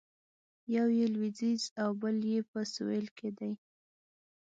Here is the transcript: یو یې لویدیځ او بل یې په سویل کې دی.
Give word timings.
یو 0.75 0.87
یې 0.97 1.05
لویدیځ 1.13 1.63
او 1.81 1.89
بل 2.01 2.17
یې 2.31 2.39
په 2.51 2.59
سویل 2.73 3.07
کې 3.17 3.29
دی. 3.37 3.51